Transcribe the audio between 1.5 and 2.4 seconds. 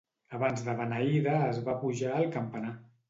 va pujar al